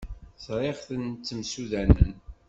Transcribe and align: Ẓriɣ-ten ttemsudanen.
Ẓriɣ-ten 0.45 1.03
ttemsudanen. 1.13 2.13